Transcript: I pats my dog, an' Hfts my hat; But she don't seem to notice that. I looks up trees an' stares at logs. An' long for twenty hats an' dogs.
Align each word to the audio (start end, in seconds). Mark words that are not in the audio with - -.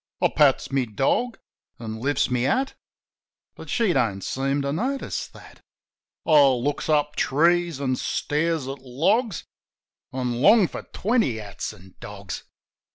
I 0.19 0.29
pats 0.35 0.71
my 0.71 0.85
dog, 0.85 1.37
an' 1.77 2.01
Hfts 2.01 2.31
my 2.31 2.39
hat; 2.39 2.73
But 3.53 3.69
she 3.69 3.93
don't 3.93 4.23
seem 4.23 4.63
to 4.63 4.73
notice 4.73 5.27
that. 5.27 5.61
I 6.25 6.39
looks 6.47 6.89
up 6.89 7.15
trees 7.15 7.79
an' 7.79 7.95
stares 7.97 8.67
at 8.67 8.79
logs. 8.79 9.43
An' 10.11 10.41
long 10.41 10.67
for 10.67 10.81
twenty 10.91 11.37
hats 11.37 11.71
an' 11.71 11.93
dogs. 11.99 12.45